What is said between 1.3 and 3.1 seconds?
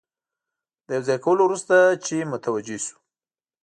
وروسته چې متوجه شو.